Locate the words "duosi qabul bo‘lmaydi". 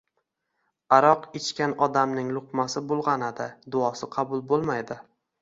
3.77-5.01